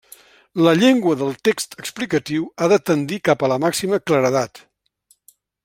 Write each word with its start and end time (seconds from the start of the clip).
La 0.67 0.71
llengua 0.77 1.11
del 1.19 1.35
text 1.49 1.77
explicatiu 1.83 2.47
ha 2.67 2.71
de 2.73 2.81
tendir 2.91 3.21
cap 3.31 3.45
a 3.45 3.51
la 3.55 3.59
màxima 3.67 4.01
claredat. 4.09 4.65